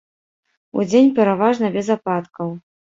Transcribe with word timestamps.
Удзень 0.79 1.13
пераважна 1.21 1.73
без 1.79 1.87
ападкаў. 2.01 2.49